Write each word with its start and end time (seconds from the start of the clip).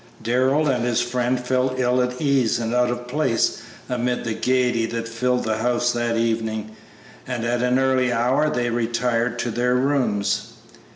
Darrell 0.23 0.67
and 0.67 0.83
his 0.83 0.99
friend 0.99 1.39
felt 1.39 1.77
ill 1.77 2.01
at 2.01 2.19
ease 2.19 2.57
and 2.57 2.73
out 2.73 2.89
of 2.89 3.07
place 3.07 3.61
amid 3.87 4.23
the 4.23 4.33
gayety 4.33 4.87
that 4.87 5.07
filled 5.07 5.43
the 5.43 5.57
house 5.57 5.91
that 5.93 6.17
evening, 6.17 6.71
and 7.27 7.45
at 7.45 7.61
an 7.61 7.77
early 7.77 8.11
hour 8.11 8.49
they 8.49 8.71
retired 8.71 9.37
to 9.37 9.51
their 9.51 9.75
rooms. 9.75 10.53